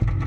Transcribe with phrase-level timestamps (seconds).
[0.00, 0.21] you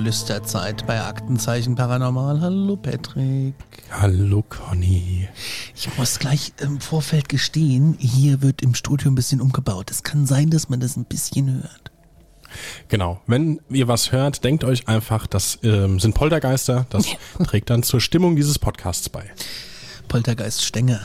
[0.00, 2.40] Nachtgeflüsterzeit bei Aktenzeichen Paranormal.
[2.40, 3.54] Hallo Patrick.
[3.90, 5.28] Hallo Conny.
[5.76, 9.90] Ich muss gleich im Vorfeld gestehen, hier wird im Studio ein bisschen umgebaut.
[9.90, 11.90] Es kann sein, dass man das ein bisschen hört.
[12.88, 16.86] Genau, wenn ihr was hört, denkt euch einfach, das ähm, sind Poltergeister.
[16.88, 17.04] Das
[17.44, 19.30] trägt dann zur Stimmung dieses Podcasts bei.
[20.08, 21.00] Poltergeist Stänger.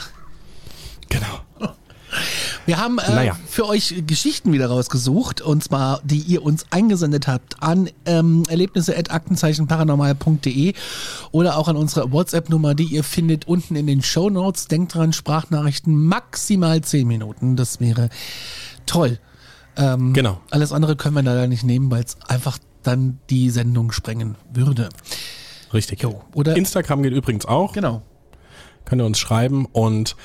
[1.09, 1.44] Genau.
[2.65, 3.37] Wir haben äh, Naja.
[3.47, 10.73] für euch Geschichten wieder rausgesucht und zwar, die ihr uns eingesendet habt an ähm, erlebnisse.aktenzeichenparanormal.de
[11.31, 14.67] oder auch an unsere WhatsApp-Nummer, die ihr findet unten in den Show Notes.
[14.67, 17.55] Denkt dran, Sprachnachrichten maximal 10 Minuten.
[17.55, 18.09] Das wäre
[18.85, 19.19] toll.
[19.77, 20.39] Ähm, Genau.
[20.51, 24.89] Alles andere können wir leider nicht nehmen, weil es einfach dann die Sendung sprengen würde.
[25.73, 26.01] Richtig.
[26.03, 27.73] Jo, oder- Instagram geht übrigens auch.
[27.73, 28.01] Genau.
[28.85, 29.65] Könnt ihr uns schreiben.
[29.71, 30.15] Und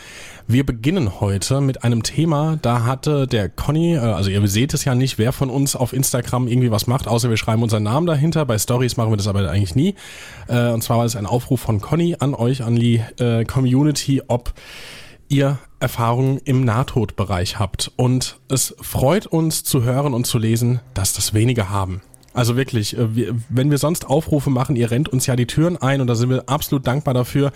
[0.46, 2.58] wir beginnen heute mit einem Thema.
[2.60, 5.92] Da hatte der Conny, äh, also ihr seht es ja nicht, wer von uns auf
[5.92, 8.44] Instagram irgendwie was macht, außer wir schreiben unseren Namen dahinter.
[8.44, 9.94] Bei Stories machen wir das aber eigentlich nie.
[10.48, 14.22] Äh, Und zwar war es ein Aufruf von Conny an euch, an die äh, Community,
[14.26, 14.52] ob
[15.28, 17.92] ihr Erfahrungen im Nahtodbereich habt.
[17.96, 22.02] Und es freut uns zu hören und zu lesen, dass das wenige haben.
[22.32, 26.00] Also wirklich, wir, wenn wir sonst Aufrufe machen, ihr rennt uns ja die Türen ein
[26.00, 27.52] und da sind wir absolut dankbar dafür.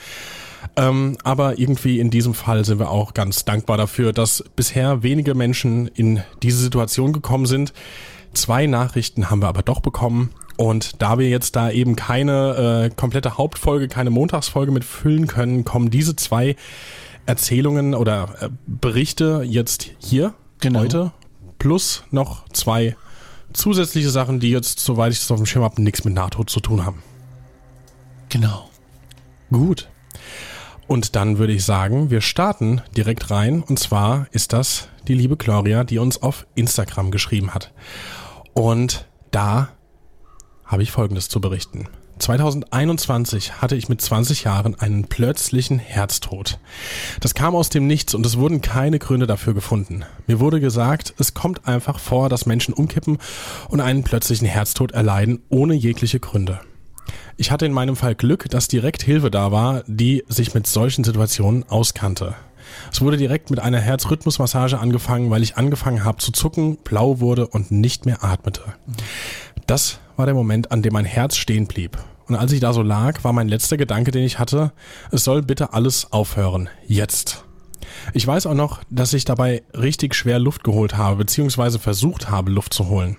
[0.76, 5.34] Ähm, aber irgendwie in diesem Fall sind wir auch ganz dankbar dafür, dass bisher wenige
[5.34, 7.72] Menschen in diese Situation gekommen sind.
[8.32, 10.30] Zwei Nachrichten haben wir aber doch bekommen.
[10.56, 15.64] Und da wir jetzt da eben keine äh, komplette Hauptfolge, keine Montagsfolge mit füllen können,
[15.64, 16.56] kommen diese zwei
[17.26, 20.80] Erzählungen oder äh, Berichte jetzt hier Genau.
[20.80, 21.12] heute.
[21.58, 22.96] Plus noch zwei
[23.52, 26.60] zusätzliche Sachen, die jetzt, soweit ich das auf dem Schirm habe, nichts mit Nahtod zu
[26.60, 27.02] tun haben.
[28.28, 28.68] Genau.
[29.50, 29.88] Gut.
[30.86, 33.62] Und dann würde ich sagen, wir starten direkt rein.
[33.62, 37.72] Und zwar ist das die liebe Gloria, die uns auf Instagram geschrieben hat.
[38.52, 39.70] Und da
[40.64, 41.88] habe ich Folgendes zu berichten.
[42.18, 46.58] 2021 hatte ich mit 20 Jahren einen plötzlichen Herztod.
[47.20, 50.04] Das kam aus dem Nichts und es wurden keine Gründe dafür gefunden.
[50.26, 53.18] Mir wurde gesagt, es kommt einfach vor, dass Menschen umkippen
[53.68, 56.60] und einen plötzlichen Herztod erleiden, ohne jegliche Gründe.
[57.36, 61.04] Ich hatte in meinem Fall Glück, dass direkt Hilfe da war, die sich mit solchen
[61.04, 62.34] Situationen auskannte.
[62.92, 67.46] Es wurde direkt mit einer Herzrhythmusmassage angefangen, weil ich angefangen habe zu zucken, blau wurde
[67.46, 68.62] und nicht mehr atmete.
[69.66, 71.98] Das war der Moment, an dem mein Herz stehen blieb.
[72.26, 74.72] Und als ich da so lag, war mein letzter Gedanke, den ich hatte,
[75.10, 76.68] es soll bitte alles aufhören.
[76.86, 77.44] Jetzt.
[78.12, 82.50] Ich weiß auch noch, dass ich dabei richtig schwer Luft geholt habe, beziehungsweise versucht habe,
[82.50, 83.16] Luft zu holen.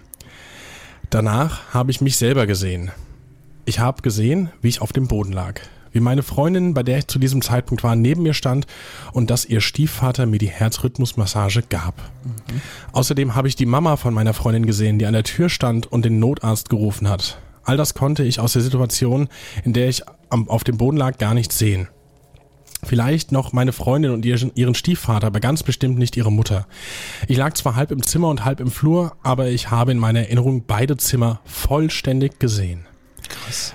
[1.10, 2.92] Danach habe ich mich selber gesehen.
[3.68, 5.60] Ich habe gesehen, wie ich auf dem Boden lag.
[5.92, 8.68] Wie meine Freundin, bei der ich zu diesem Zeitpunkt war, neben mir stand
[9.12, 11.96] und dass ihr Stiefvater mir die Herzrhythmusmassage gab.
[12.92, 16.06] Außerdem habe ich die Mama von meiner Freundin gesehen, die an der Tür stand und
[16.06, 17.40] den Notarzt gerufen hat.
[17.64, 19.30] All das konnte ich aus der Situation,
[19.64, 21.88] in der ich am, auf dem Boden lag, gar nicht sehen.
[22.84, 26.68] Vielleicht noch meine Freundin und ihren Stiefvater, aber ganz bestimmt nicht ihre Mutter.
[27.28, 30.20] Ich lag zwar halb im Zimmer und halb im Flur, aber ich habe in meiner
[30.20, 32.86] Erinnerung beide Zimmer vollständig gesehen.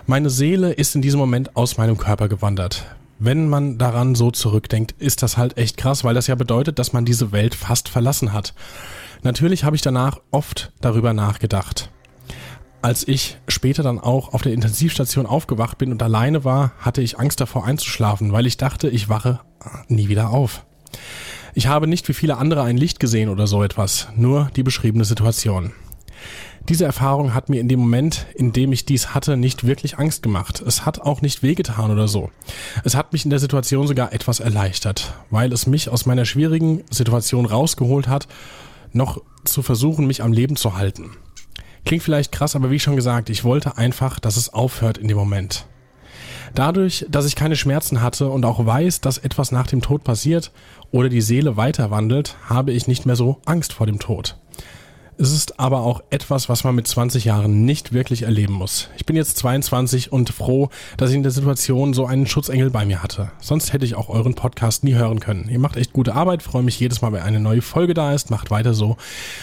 [0.07, 2.87] Meine Seele ist in diesem Moment aus meinem Körper gewandert.
[3.19, 6.93] Wenn man daran so zurückdenkt, ist das halt echt krass, weil das ja bedeutet, dass
[6.93, 8.55] man diese Welt fast verlassen hat.
[9.23, 11.91] Natürlich habe ich danach oft darüber nachgedacht.
[12.83, 17.19] Als ich später dann auch auf der Intensivstation aufgewacht bin und alleine war, hatte ich
[17.19, 19.41] Angst davor einzuschlafen, weil ich dachte, ich wache
[19.89, 20.65] nie wieder auf.
[21.53, 25.05] Ich habe nicht wie viele andere ein Licht gesehen oder so etwas, nur die beschriebene
[25.05, 25.73] Situation.
[26.71, 30.23] Diese Erfahrung hat mir in dem Moment, in dem ich dies hatte, nicht wirklich Angst
[30.23, 30.63] gemacht.
[30.65, 32.31] Es hat auch nicht wehgetan oder so.
[32.85, 36.85] Es hat mich in der Situation sogar etwas erleichtert, weil es mich aus meiner schwierigen
[36.89, 38.29] Situation rausgeholt hat,
[38.93, 41.11] noch zu versuchen, mich am Leben zu halten.
[41.85, 45.17] Klingt vielleicht krass, aber wie schon gesagt, ich wollte einfach, dass es aufhört in dem
[45.17, 45.67] Moment.
[46.55, 50.53] Dadurch, dass ich keine Schmerzen hatte und auch weiß, dass etwas nach dem Tod passiert
[50.93, 54.37] oder die Seele weiter wandelt, habe ich nicht mehr so Angst vor dem Tod.
[55.21, 58.89] Es ist aber auch etwas, was man mit 20 Jahren nicht wirklich erleben muss.
[58.97, 62.87] Ich bin jetzt 22 und froh, dass ich in der Situation so einen Schutzengel bei
[62.87, 63.31] mir hatte.
[63.39, 65.51] Sonst hätte ich auch euren Podcast nie hören können.
[65.51, 68.31] Ihr macht echt gute Arbeit, freue mich jedes Mal, wenn eine neue Folge da ist.
[68.31, 68.97] Macht weiter so.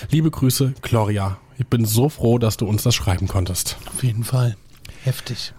[0.10, 1.38] Liebe Grüße, Gloria.
[1.60, 3.78] Ich bin so froh, dass du uns das schreiben konntest.
[3.94, 4.58] Auf jeden Fall.
[5.04, 5.54] Heftig.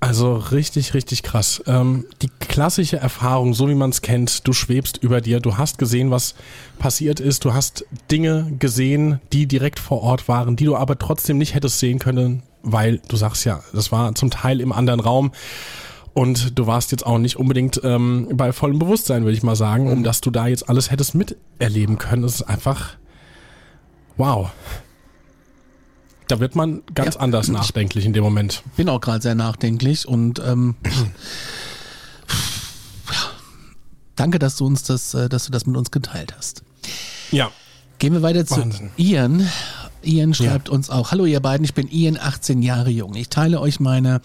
[0.00, 1.62] Also richtig, richtig krass.
[1.66, 5.78] Ähm, die klassische Erfahrung, so wie man es kennt, du schwebst über dir, du hast
[5.78, 6.34] gesehen, was
[6.78, 11.38] passiert ist, du hast Dinge gesehen, die direkt vor Ort waren, die du aber trotzdem
[11.38, 15.32] nicht hättest sehen können, weil du sagst ja, das war zum Teil im anderen Raum.
[16.12, 19.90] Und du warst jetzt auch nicht unbedingt ähm, bei vollem Bewusstsein, würde ich mal sagen,
[19.90, 22.22] um dass du da jetzt alles hättest miterleben können.
[22.22, 22.90] Das ist einfach
[24.16, 24.50] wow
[26.28, 28.62] da wird man ganz ja, anders nachdenklich in dem Moment.
[28.76, 30.74] Bin auch gerade sehr nachdenklich und ähm,
[34.16, 36.62] danke, dass du uns das, äh, dass du das mit uns geteilt hast.
[37.30, 37.50] Ja.
[37.98, 38.90] Gehen wir weiter Wahnsinn.
[38.96, 39.48] zu Ian.
[40.02, 40.74] Ian schreibt ja.
[40.74, 43.14] uns auch, hallo ihr beiden, ich bin Ian, 18 Jahre jung.
[43.14, 44.20] Ich teile euch meine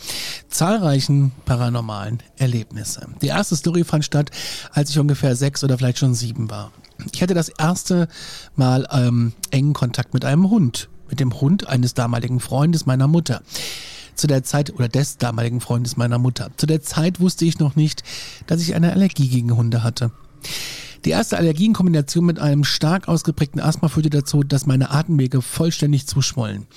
[0.50, 3.08] zahlreichen paranormalen Erlebnisse.
[3.22, 4.32] Die erste Story fand statt,
[4.72, 6.72] als ich ungefähr sechs oder vielleicht schon sieben war.
[7.14, 8.10] Ich hatte das erste
[8.56, 13.42] Mal ähm, engen Kontakt mit einem Hund mit dem Hund eines damaligen Freundes meiner Mutter.
[14.16, 16.52] Zu der Zeit, oder des damaligen Freundes meiner Mutter.
[16.58, 18.04] Zu der Zeit wusste ich noch nicht,
[18.48, 20.12] dass ich eine Allergie gegen Hunde hatte.
[21.06, 25.42] Die erste Allergie in Kombination mit einem stark ausgeprägten Asthma führte dazu, dass meine Atemwege
[25.42, 26.68] vollständig zuschwollen.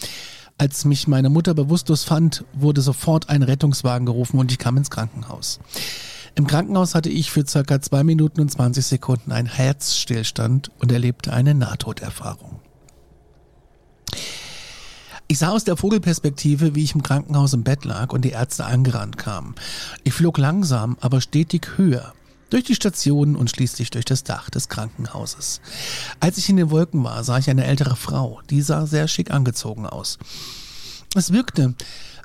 [0.58, 4.90] Als mich meine Mutter bewusstlos fand, wurde sofort ein Rettungswagen gerufen und ich kam ins
[4.90, 5.58] Krankenhaus.
[6.35, 11.32] Im Krankenhaus hatte ich für circa zwei Minuten und 20 Sekunden einen Herzstillstand und erlebte
[11.32, 12.51] eine Nahtoderfahrung.
[15.32, 18.67] Ich sah aus der Vogelperspektive, wie ich im Krankenhaus im Bett lag und die Ärzte
[18.67, 19.55] angerannt kamen.
[20.05, 22.12] Ich flog langsam, aber stetig höher.
[22.50, 25.62] Durch die Stationen und schließlich durch das Dach des Krankenhauses.
[26.20, 28.43] Als ich in den Wolken war, sah ich eine ältere Frau.
[28.50, 30.19] Die sah sehr schick angezogen aus.
[31.14, 31.76] Es wirkte,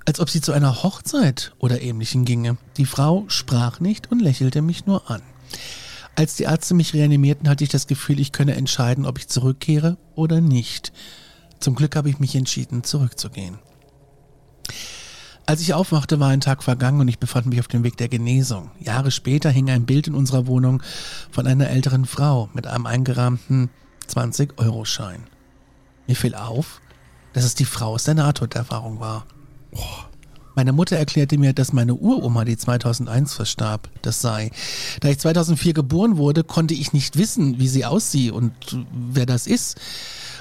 [0.06, 2.58] als ob sie zu einer Hochzeit oder ähnlichem ginge.
[2.76, 5.22] Die Frau sprach nicht und lächelte mich nur an.
[6.18, 9.96] Als die Ärzte mich reanimierten, hatte ich das Gefühl, ich könne entscheiden, ob ich zurückkehre
[10.14, 10.92] oder nicht.
[11.60, 13.60] Zum Glück habe ich mich entschieden, zurückzugehen.
[15.46, 18.10] Als ich aufwachte, war ein Tag vergangen und ich befand mich auf dem Weg der
[18.10, 18.70] Genesung.
[18.82, 20.84] Jahre später hing ein Bild in unserer Wohnung
[21.32, 23.70] von einer älteren Frau mit einem eingerahmten
[24.10, 25.24] 20-Euro-Schein.
[26.06, 26.82] Mir fiel auf,
[27.32, 29.26] dass es die Frau aus der Nahtoderfahrung war.
[30.54, 34.52] Meine Mutter erklärte mir, dass meine Uroma, die 2001 verstarb, das sei.
[35.02, 38.54] Da ich 2004 geboren wurde, konnte ich nicht wissen, wie sie aussieht und
[38.92, 39.80] wer das ist.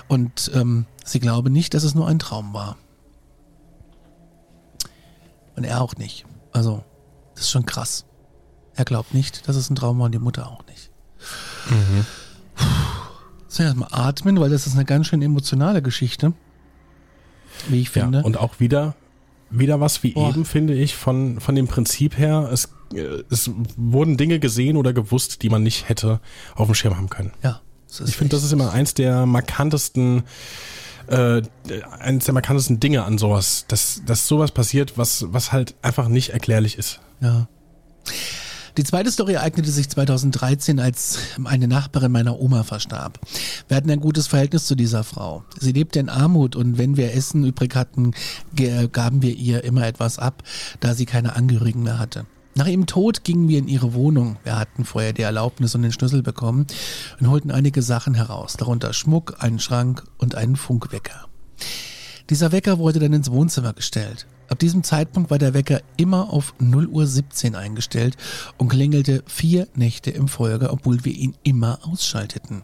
[0.09, 2.77] Und ähm, sie glaube nicht, dass es nur ein Traum war.
[5.57, 6.27] Und er auch nicht.
[6.53, 6.85] Also,
[7.35, 8.05] das ist schon krass.
[8.75, 10.91] Er glaubt nicht, dass es ein Traum war und die Mutter auch nicht.
[11.71, 12.07] Mhm.
[13.49, 16.35] So, erstmal atmen, weil das ist eine ganz schön emotionale Geschichte.
[17.69, 18.19] Wie ich finde.
[18.19, 18.95] Ja, und auch wieder,
[19.49, 20.29] wieder was wie Boah.
[20.29, 22.51] eben, finde ich, von, von dem Prinzip her.
[22.53, 22.69] Es,
[23.31, 26.21] es wurden Dinge gesehen oder gewusst, die man nicht hätte
[26.55, 27.33] auf dem Schirm haben können.
[27.43, 27.63] Ja.
[27.89, 30.25] Ich finde, das ist immer eins der markantesten,
[31.09, 31.43] äh,
[31.99, 36.31] eins der markantesten Dinge an sowas, dass, dass sowas passiert, was, was halt einfach nicht
[36.31, 37.01] erklärlich ist.
[37.21, 37.49] Ja.
[38.77, 43.19] Die zweite Story ereignete sich 2013, als eine Nachbarin meiner Oma verstarb.
[43.69, 45.45] Wir hatten ein gutes Verhältnis zu dieser Frau.
[45.59, 48.13] Sie lebte in Armut und wenn wir Essen übrig hatten,
[48.93, 50.43] gaben wir ihr immer etwas ab,
[50.81, 52.27] da sie keine Angehörigen mehr hatte.
[52.57, 54.39] Nach ihrem Tod gingen wir in ihre Wohnung.
[54.43, 56.67] Wir hatten vorher die Erlaubnis und den Schlüssel bekommen
[57.21, 61.29] und holten einige Sachen heraus, darunter Schmuck, einen Schrank und einen Funkwecker.
[62.31, 64.27] Dieser Wecker wurde dann ins Wohnzimmer gestellt.
[64.49, 68.17] Ab diesem Zeitpunkt war der Wecker immer auf 0 Uhr 17 eingestellt
[68.57, 72.63] und klingelte vier Nächte im Folge, obwohl wir ihn immer ausschalteten.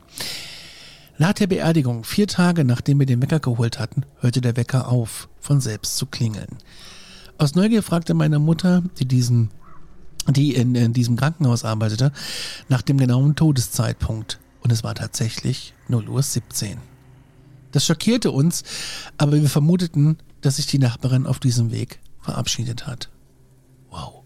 [1.19, 5.29] Nach der Beerdigung, vier Tage nachdem wir den Wecker geholt hatten, hörte der Wecker auf,
[5.39, 6.57] von selbst zu klingeln.
[7.37, 9.51] Aus Neugier fragte meine Mutter, die diesen
[10.29, 12.12] die in, in diesem Krankenhaus arbeitete,
[12.69, 14.38] nach dem genauen Todeszeitpunkt.
[14.61, 16.79] Und es war tatsächlich 0 Uhr 17.
[17.73, 18.62] Das schockierte uns,
[19.19, 23.09] aber wir vermuteten, dass sich die Nachbarin auf diesem Weg verabschiedet hat.
[23.91, 24.23] Wow.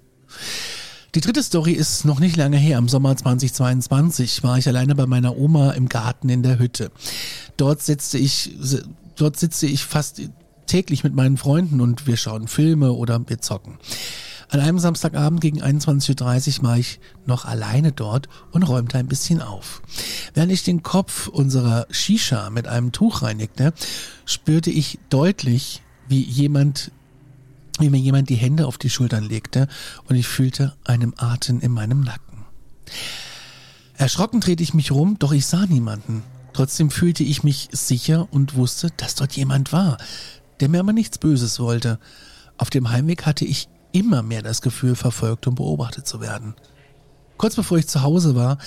[1.14, 2.76] Die dritte Story ist noch nicht lange her.
[2.76, 6.90] Im Sommer 2022 war ich alleine bei meiner Oma im Garten in der Hütte.
[7.56, 8.54] Dort setzte ich,
[9.16, 10.20] dort sitze ich fast
[10.66, 13.78] täglich mit meinen Freunden und wir schauen Filme oder wir zocken.
[14.48, 19.42] An einem Samstagabend gegen 21.30 Uhr war ich noch alleine dort und räumte ein bisschen
[19.42, 19.82] auf.
[20.34, 23.72] Während ich den Kopf unserer Shisha mit einem Tuch reinigte,
[24.24, 26.92] spürte ich deutlich, wie jemand
[27.78, 29.68] wie mir jemand die Hände auf die Schultern legte
[30.08, 32.44] und ich fühlte einen Atem in meinem Nacken.
[33.98, 36.22] Erschrocken drehte ich mich rum, doch ich sah niemanden.
[36.52, 39.98] Trotzdem fühlte ich mich sicher und wusste, dass dort jemand war,
[40.60, 41.98] der mir aber nichts Böses wollte.
[42.56, 46.54] Auf dem Heimweg hatte ich immer mehr das Gefühl, verfolgt und beobachtet zu werden.
[47.38, 48.58] Kurz bevor ich zu Hause war,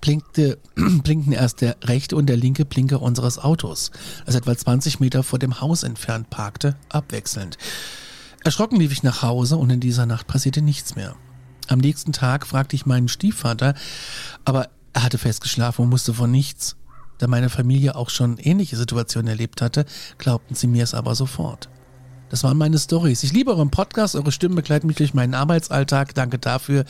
[0.00, 3.90] blinkte, blinkten erst der rechte und der linke Blinker unseres Autos,
[4.24, 7.56] das etwa 20 Meter vor dem Haus entfernt parkte, abwechselnd.
[8.44, 11.16] Erschrocken lief ich nach Hause und in dieser Nacht passierte nichts mehr.
[11.68, 13.74] Am nächsten Tag fragte ich meinen Stiefvater,
[14.44, 16.76] aber er hatte festgeschlafen und wusste von nichts.
[17.18, 19.84] Da meine Familie auch schon ähnliche Situationen erlebt hatte,
[20.18, 21.68] glaubten sie mir es aber sofort.
[22.28, 23.22] Das waren meine Stories.
[23.22, 26.14] Ich liebe euren Podcast, eure Stimmen begleiten mich durch meinen Arbeitsalltag.
[26.14, 26.84] Danke dafür.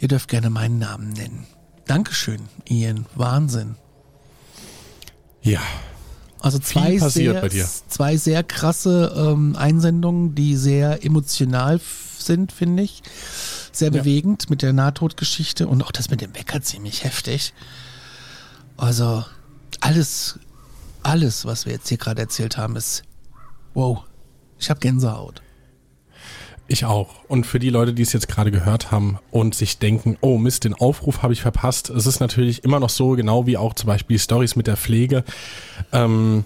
[0.00, 1.46] Ihr dürft gerne meinen Namen nennen.
[1.86, 3.06] Dankeschön, Ian.
[3.16, 3.74] Wahnsinn.
[5.42, 5.60] Ja.
[6.38, 7.50] Also zwei sehr,
[7.88, 11.80] zwei sehr krasse ähm, Einsendungen, die sehr emotional
[12.18, 13.02] sind, finde ich.
[13.72, 14.00] Sehr ja.
[14.00, 17.52] bewegend mit der Nahtodgeschichte und auch das mit dem Wecker ziemlich heftig.
[18.76, 19.24] Also
[19.80, 20.38] alles,
[21.02, 23.02] alles, was wir jetzt hier gerade erzählt haben, ist
[23.74, 24.04] wow.
[24.60, 25.42] Ich habe Gänsehaut.
[26.68, 27.24] Ich auch.
[27.26, 30.62] Und für die Leute, die es jetzt gerade gehört haben und sich denken, oh Mist,
[30.62, 31.90] den Aufruf habe ich verpasst.
[31.90, 35.24] Es ist natürlich immer noch so, genau wie auch zum Beispiel Stories mit der Pflege.
[35.92, 36.44] Ähm,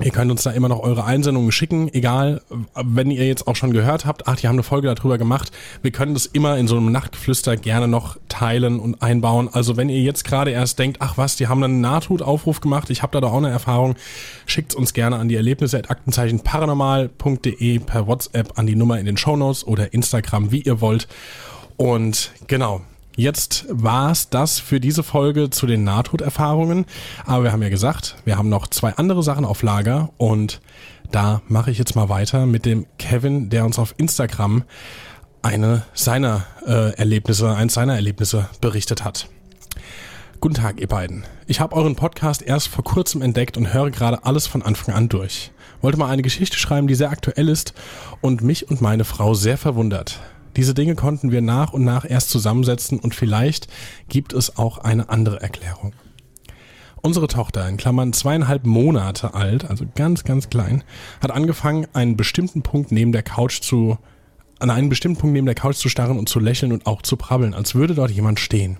[0.00, 2.42] Ihr könnt uns da immer noch eure Einsendungen schicken, egal,
[2.74, 5.50] wenn ihr jetzt auch schon gehört habt, ach, die haben eine Folge darüber gemacht.
[5.82, 9.48] Wir können das immer in so einem Nachtgeflüster gerne noch teilen und einbauen.
[9.50, 13.02] Also wenn ihr jetzt gerade erst denkt, ach was, die haben einen Nahtodaufruf gemacht, ich
[13.02, 13.96] habe da doch auch eine Erfahrung,
[14.44, 19.06] schickt uns gerne an die Erlebnisse at Aktenzeichen paranormal.de per WhatsApp an die Nummer in
[19.06, 21.08] den Shownotes oder Instagram, wie ihr wollt.
[21.76, 22.82] Und genau,
[23.18, 26.84] Jetzt war's das für diese Folge zu den Nahtoderfahrungen.
[27.24, 30.60] Aber wir haben ja gesagt, wir haben noch zwei andere Sachen auf Lager und
[31.10, 34.64] da mache ich jetzt mal weiter mit dem Kevin, der uns auf Instagram
[35.40, 39.30] eine seiner äh, Erlebnisse, eins seiner Erlebnisse berichtet hat.
[40.40, 41.24] Guten Tag, ihr beiden.
[41.46, 45.08] Ich habe euren Podcast erst vor kurzem entdeckt und höre gerade alles von Anfang an
[45.08, 45.52] durch.
[45.80, 47.72] Wollte mal eine Geschichte schreiben, die sehr aktuell ist
[48.20, 50.20] und mich und meine Frau sehr verwundert.
[50.56, 53.68] Diese Dinge konnten wir nach und nach erst zusammensetzen und vielleicht
[54.08, 55.92] gibt es auch eine andere Erklärung.
[57.02, 60.82] Unsere Tochter, in Klammern zweieinhalb Monate alt, also ganz, ganz klein,
[61.20, 63.98] hat angefangen, einen bestimmten Punkt neben der Couch zu,
[64.58, 67.16] an einen bestimmten Punkt neben der Couch zu starren und zu lächeln und auch zu
[67.16, 68.78] prabbeln, als würde dort jemand stehen.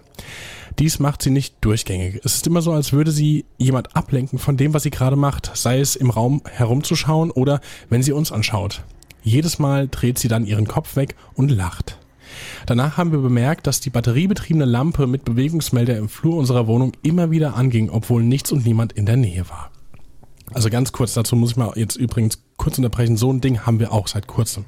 [0.79, 2.21] Dies macht sie nicht durchgängig.
[2.25, 5.53] Es ist immer so, als würde sie jemand ablenken von dem, was sie gerade macht,
[5.55, 8.83] sei es im Raum herumzuschauen oder wenn sie uns anschaut.
[9.27, 11.99] Jedes Mal dreht sie dann ihren Kopf weg und lacht.
[12.65, 17.33] Danach haben wir bemerkt, dass die batteriebetriebene Lampe mit Bewegungsmelder im Flur unserer Wohnung immer
[17.33, 19.73] wieder anging, obwohl nichts und niemand in der Nähe war.
[20.55, 23.17] Also ganz kurz dazu muss ich mal jetzt übrigens kurz unterbrechen.
[23.17, 24.65] So ein Ding haben wir auch seit kurzem.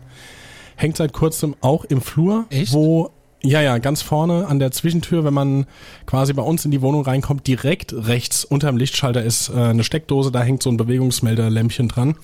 [0.74, 2.72] Hängt seit kurzem auch im Flur, Echt?
[2.72, 3.12] wo
[3.42, 5.66] ja, ja, ganz vorne an der Zwischentür, wenn man
[6.06, 10.32] quasi bei uns in die Wohnung reinkommt, direkt rechts unterm Lichtschalter ist äh, eine Steckdose,
[10.32, 12.16] da hängt so ein Bewegungsmelderlämpchen dran.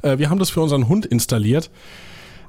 [0.00, 1.70] Äh, wir haben das für unseren Hund installiert,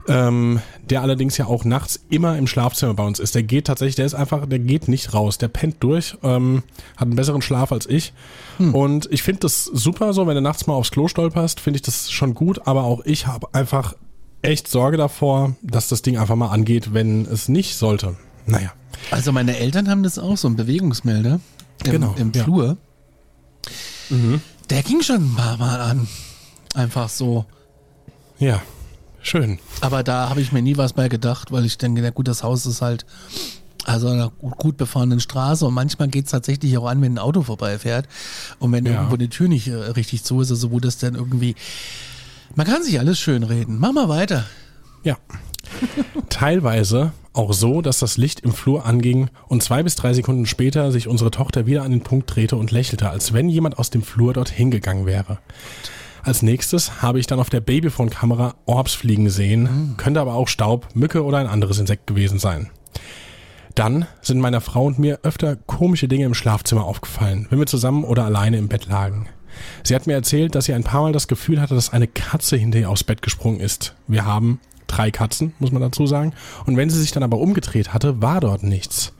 [0.08, 3.36] ähm, der allerdings ja auch nachts immer im Schlafzimmer bei uns ist.
[3.36, 6.64] Der geht tatsächlich, der ist einfach, der geht nicht raus, der pennt durch, ähm,
[6.96, 8.14] hat einen besseren Schlaf als ich.
[8.58, 8.74] Hm.
[8.74, 11.82] Und ich finde das super so, wenn du nachts mal aufs Klo stolperst, finde ich
[11.82, 13.96] das schon gut, aber auch ich habe einfach
[14.44, 18.16] echt Sorge davor, dass das Ding einfach mal angeht, wenn es nicht sollte.
[18.46, 18.74] Naja.
[19.10, 21.40] Also meine Eltern haben das auch, so ein Bewegungsmelder
[21.86, 22.78] im, genau, im Flur.
[24.10, 24.18] Ja.
[24.18, 24.42] Mhm.
[24.70, 26.08] Der ging schon ein paar Mal an.
[26.76, 27.46] Einfach so.
[28.40, 28.62] Ja,
[29.22, 29.60] schön.
[29.82, 32.44] Aber da habe ich mir nie was bei gedacht, weil ich denke, na gut, das
[32.44, 33.06] Haus ist halt
[33.86, 37.44] also einer gut befahrenen Straße und manchmal geht es tatsächlich auch an, wenn ein Auto
[37.44, 38.08] vorbeifährt
[38.60, 38.94] und wenn ja.
[38.94, 41.56] irgendwo die Tür nicht äh, richtig zu ist, also wo das dann irgendwie
[42.56, 43.80] man kann sich alles schön reden.
[43.80, 44.46] Mach mal weiter.
[45.04, 45.18] Ja.
[46.30, 50.92] Teilweise auch so, dass das Licht im Flur anging und zwei bis drei Sekunden später
[50.92, 54.04] sich unsere Tochter wieder an den Punkt drehte und lächelte, als wenn jemand aus dem
[54.04, 55.40] Flur dorthin gegangen wäre.
[56.22, 59.98] Als nächstes habe ich dann auf der Babyphone-Kamera Orbs fliegen sehen, mhm.
[59.98, 62.70] könnte aber auch Staub, Mücke oder ein anderes Insekt gewesen sein.
[63.76, 68.04] Dann sind meiner Frau und mir öfter komische Dinge im Schlafzimmer aufgefallen, wenn wir zusammen
[68.04, 69.28] oder alleine im Bett lagen.
[69.84, 72.56] Sie hat mir erzählt, dass sie ein paar Mal das Gefühl hatte, dass eine Katze
[72.56, 73.96] hinter ihr aufs Bett gesprungen ist.
[74.08, 76.34] Wir haben drei Katzen, muss man dazu sagen.
[76.66, 79.14] Und wenn sie sich dann aber umgedreht hatte, war dort nichts.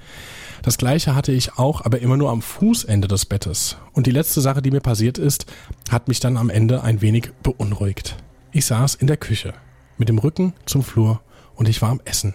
[0.62, 3.78] Das gleiche hatte ich auch, aber immer nur am Fußende des Bettes.
[3.92, 5.46] Und die letzte Sache, die mir passiert ist,
[5.90, 8.16] hat mich dann am Ende ein wenig beunruhigt.
[8.54, 9.54] Ich saß in der Küche,
[9.98, 11.22] mit dem Rücken zum Flur
[11.56, 12.34] und ich war am Essen.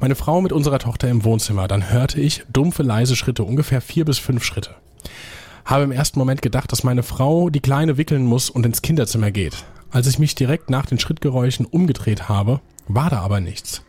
[0.00, 4.04] Meine Frau mit unserer Tochter im Wohnzimmer, dann hörte ich dumpfe, leise Schritte, ungefähr vier
[4.04, 4.74] bis fünf Schritte.
[5.64, 9.30] Habe im ersten Moment gedacht, dass meine Frau die Kleine wickeln muss und ins Kinderzimmer
[9.30, 9.64] geht.
[9.90, 13.82] Als ich mich direkt nach den Schrittgeräuschen umgedreht habe, war da aber nichts.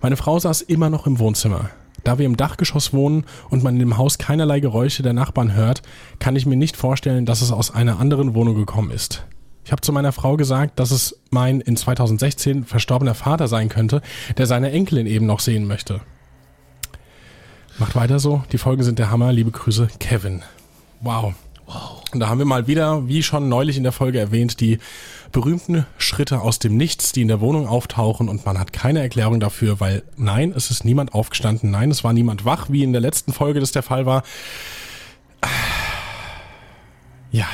[0.00, 1.70] Meine Frau saß immer noch im Wohnzimmer.
[2.04, 5.82] Da wir im Dachgeschoss wohnen und man in dem Haus keinerlei Geräusche der Nachbarn hört,
[6.18, 9.24] kann ich mir nicht vorstellen, dass es aus einer anderen Wohnung gekommen ist.
[9.64, 14.02] Ich habe zu meiner Frau gesagt, dass es mein in 2016 verstorbener Vater sein könnte,
[14.36, 16.00] der seine Enkelin eben noch sehen möchte.
[17.78, 18.42] Macht weiter so.
[18.50, 19.32] Die Folgen sind der Hammer.
[19.32, 20.42] Liebe Grüße, Kevin.
[21.02, 21.34] Wow.
[21.66, 22.02] Wow.
[22.12, 24.78] Und da haben wir mal wieder, wie schon neulich in der Folge erwähnt, die
[25.32, 29.40] berühmten Schritte aus dem Nichts, die in der Wohnung auftauchen und man hat keine Erklärung
[29.40, 33.00] dafür, weil nein, es ist niemand aufgestanden, nein, es war niemand wach, wie in der
[33.00, 34.22] letzten Folge das der Fall war.
[37.30, 37.46] Ja.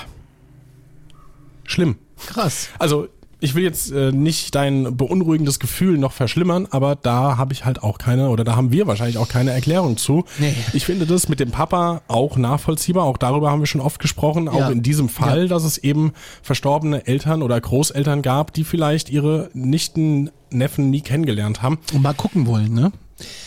[1.64, 1.97] Schlimm.
[2.26, 2.71] Krass.
[2.78, 3.09] Also
[3.40, 7.83] ich will jetzt äh, nicht dein beunruhigendes Gefühl noch verschlimmern, aber da habe ich halt
[7.83, 10.25] auch keine, oder da haben wir wahrscheinlich auch keine Erklärung zu.
[10.38, 10.54] Nee.
[10.73, 13.04] Ich finde das mit dem Papa auch nachvollziehbar.
[13.04, 14.49] Auch darüber haben wir schon oft gesprochen.
[14.49, 14.71] Auch Ja.
[14.71, 15.49] in diesem Fall, Ja.
[15.49, 21.62] dass es eben verstorbene Eltern oder Großeltern gab, die vielleicht ihre Nichten, Neffen nie kennengelernt
[21.62, 21.78] haben.
[21.92, 22.90] Und mal gucken wollen, ne?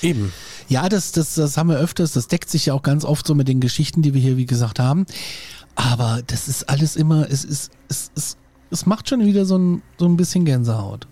[0.01, 0.31] Eben.
[0.69, 2.13] Ja, das, das, das haben wir öfters.
[2.13, 4.45] Das deckt sich ja auch ganz oft so mit den Geschichten, die wir hier, wie
[4.45, 5.05] gesagt, haben.
[5.75, 8.37] Aber das ist alles immer, es ist, es, es,
[8.71, 11.07] es macht schon wieder so ein, so ein bisschen Gänsehaut.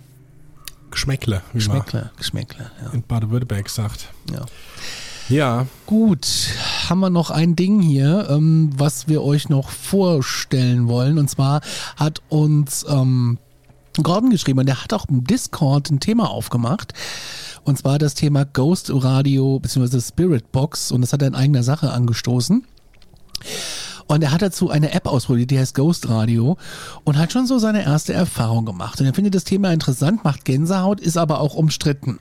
[0.91, 2.93] Geschmäckle, wie Geschmäckle, Geschmäckle, man ja.
[2.93, 4.09] in Baden-Württemberg sagt.
[4.31, 4.45] ja.
[5.27, 6.25] Ja, Gut,
[6.87, 11.19] haben wir noch ein Ding hier, ähm, was wir euch noch vorstellen wollen.
[11.19, 11.61] Und zwar
[11.97, 13.37] hat uns ähm,
[14.01, 16.93] Gordon geschrieben und der hat auch im Discord ein Thema aufgemacht.
[17.63, 20.01] Und zwar das Thema Ghost Radio bzw.
[20.01, 20.91] Spirit Box.
[20.91, 22.65] Und das hat er in eigener Sache angestoßen.
[24.09, 26.57] Und er hat dazu eine App ausprobiert, die heißt Ghost Radio
[27.03, 28.99] und hat schon so seine erste Erfahrung gemacht.
[28.99, 32.17] Und er findet das Thema interessant, macht Gänsehaut, ist aber auch umstritten.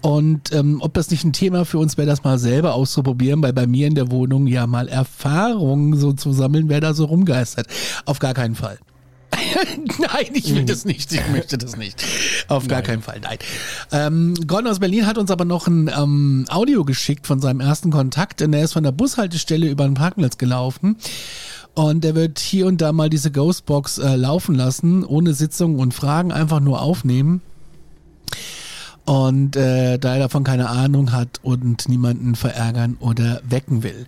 [0.00, 3.52] Und ähm, ob das nicht ein Thema für uns wäre, das mal selber auszuprobieren, weil
[3.52, 7.66] bei mir in der Wohnung ja mal Erfahrungen so zu sammeln, wer da so rumgeistert.
[8.06, 8.78] Auf gar keinen Fall.
[9.98, 11.12] nein, ich will das nicht.
[11.12, 12.04] Ich möchte das nicht.
[12.48, 13.38] Auf gar keinen Fall, nein.
[13.92, 17.90] Ähm, Gordon aus Berlin hat uns aber noch ein ähm, Audio geschickt von seinem ersten
[17.90, 18.42] Kontakt.
[18.42, 20.96] Und er ist von der Bushaltestelle über den Parkplatz gelaufen.
[21.74, 25.92] Und er wird hier und da mal diese Ghostbox äh, laufen lassen, ohne Sitzungen und
[25.92, 27.40] Fragen, einfach nur aufnehmen.
[29.06, 34.06] Und äh, da er davon keine Ahnung hat und niemanden verärgern oder wecken will.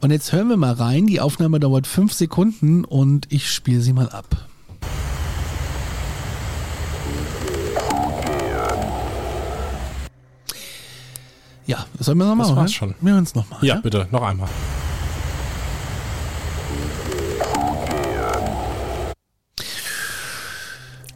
[0.00, 1.06] Und jetzt hören wir mal rein.
[1.06, 4.49] Die Aufnahme dauert fünf Sekunden und ich spiele sie mal ab.
[11.70, 12.94] Ja, sollen wir nochmal Das war's hören?
[12.94, 12.94] schon.
[13.00, 13.64] Wir hören es nochmal.
[13.64, 14.48] ja, bitte, noch einmal.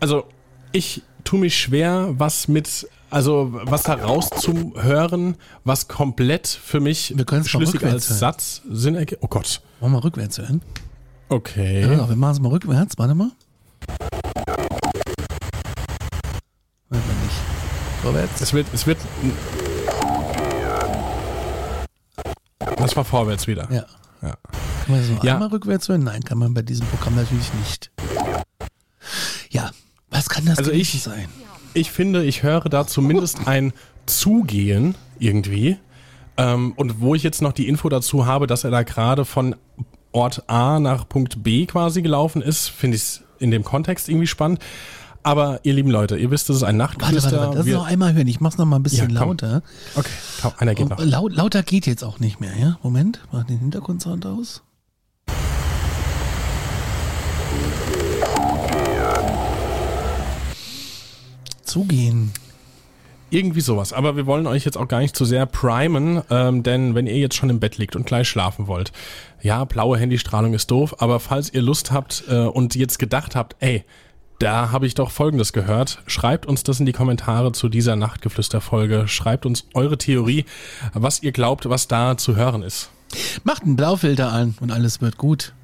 [0.00, 0.24] Also,
[0.72, 7.24] ich tue mich schwer, was mit, also was da rauszuhören, was komplett für mich Wir
[7.24, 8.18] können's mal schlüssig als hören.
[8.18, 9.22] Satz Sinn ergibt.
[9.22, 9.62] Oh Gott.
[9.80, 10.60] Wollen wir mal rückwärts hören?
[11.28, 11.82] Okay.
[11.82, 12.98] Ja, wir machen es mal rückwärts.
[12.98, 13.30] Warte mal.
[16.90, 17.36] Warte mal nicht.
[18.02, 18.40] Vorwärts.
[18.42, 18.98] Es wird, es wird.
[22.84, 23.66] Das war vorwärts wieder.
[23.70, 23.84] Ja.
[24.22, 24.30] Ja.
[24.30, 25.34] Kann man das noch Ja.
[25.34, 26.04] einmal rückwärts hören?
[26.04, 27.90] Nein, kann man bei diesem Programm natürlich nicht.
[29.50, 29.70] Ja,
[30.10, 31.28] was kann das Also ich- sein?
[31.72, 33.72] Ich finde, ich höre da zumindest ein
[34.06, 35.76] Zugehen irgendwie.
[36.36, 39.56] Ähm, und wo ich jetzt noch die Info dazu habe, dass er da gerade von
[40.12, 44.26] Ort A nach Punkt B quasi gelaufen ist, finde ich es in dem Kontext irgendwie
[44.26, 44.60] spannend.
[45.26, 47.32] Aber ihr lieben Leute, ihr wisst, das ist ein Warte, Nachtgeflüster.
[47.32, 47.56] warte, warte.
[47.58, 48.28] Das Wir- noch einmal hören.
[48.28, 49.28] Ich mach's noch mal ein bisschen Ja, komm.
[49.30, 49.62] lauter.
[49.96, 50.10] okay,
[50.42, 51.02] komm, einer geht noch.
[51.02, 52.78] laut, lauter geht jetzt auch nicht mehr, ja?
[52.82, 54.62] Moment, mach den Hintergrundsound aus.
[61.64, 62.32] Zugehen.
[63.30, 63.92] Irgendwie sowas.
[63.92, 67.16] Aber wir wollen euch jetzt auch gar nicht zu sehr primen, ähm, denn wenn ihr
[67.18, 68.92] jetzt schon im Bett liegt und gleich schlafen wollt,
[69.42, 73.56] ja, blaue Handystrahlung ist doof, aber falls ihr Lust habt äh, und jetzt gedacht habt,
[73.60, 73.84] ey,
[74.44, 79.08] da habe ich doch Folgendes gehört, schreibt uns das in die Kommentare zu dieser Nachtgeflüster-Folge.
[79.08, 80.44] Schreibt uns eure Theorie,
[80.92, 82.90] was ihr glaubt, was da zu hören ist.
[83.44, 85.54] Macht einen Blaufilter an und alles wird gut.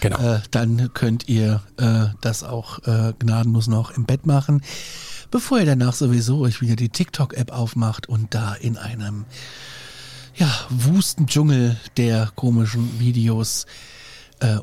[0.00, 0.18] Genau.
[0.18, 4.62] Äh, dann könnt ihr äh, das auch äh, gnadenlos noch im Bett machen,
[5.30, 9.26] bevor ihr danach sowieso euch wieder die TikTok-App aufmacht und da in einem
[10.36, 13.68] ja, wusten Dschungel der komischen Videos äh,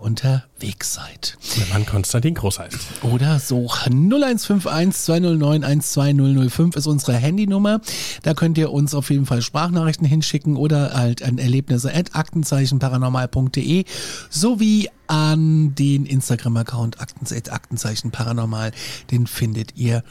[0.02, 1.38] unterwegs seid.
[1.58, 2.78] Wenn man Konstantin Groß heißt.
[3.04, 7.82] Oder so 0151 209 12005 ist unsere Handynummer.
[8.24, 13.86] Da könnt ihr uns auf jeden Fall Sprachnachrichten hinschicken oder halt an Erlebnisse at aktenzeichenparanormal.de
[14.30, 18.72] sowie an den Instagram-Account Aktenzeichen, Aktenzeichen Paranormal.
[19.12, 20.04] Den findet ihr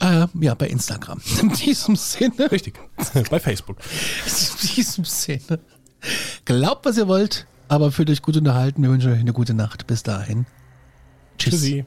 [0.00, 1.20] äh, ja bei Instagram.
[1.40, 2.78] In diesem Sinne, Richtig.
[3.30, 3.78] Bei Facebook.
[4.26, 5.58] in diesem Sinne.
[6.44, 8.82] Glaubt, was ihr wollt, aber fühlt euch gut unterhalten.
[8.82, 9.86] Wir wünschen euch eine gute Nacht.
[9.86, 10.46] Bis dahin.
[11.38, 11.54] Tschüss.
[11.54, 11.86] Tschüssi.